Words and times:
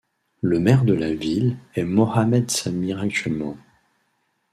Le 0.41 0.57
maire 0.59 0.83
de 0.83 0.95
la 0.95 1.13
ville 1.13 1.57
est 1.75 1.83
Mohammed 1.83 2.49
Samir 2.49 3.01
actuellement. 3.01 3.55